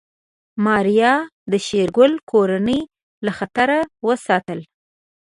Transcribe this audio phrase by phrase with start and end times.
[0.65, 1.13] ماريا
[1.51, 2.81] د شېرګل کورنۍ
[3.25, 3.69] له خطر
[4.07, 4.65] وساتله.